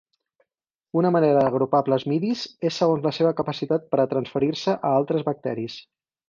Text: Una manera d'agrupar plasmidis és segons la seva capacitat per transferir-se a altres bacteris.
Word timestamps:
Una 1.01 1.09
manera 1.15 1.43
d'agrupar 1.47 1.81
plasmidis 1.89 2.41
és 2.71 2.79
segons 2.83 3.05
la 3.09 3.13
seva 3.19 3.35
capacitat 3.43 3.87
per 3.93 4.07
transferir-se 4.15 4.75
a 4.91 4.95
altres 5.03 5.29
bacteris. 5.29 5.79